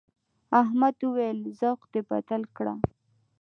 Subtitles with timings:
[0.61, 2.73] احمد وويل: ذوق دې بدل کړه.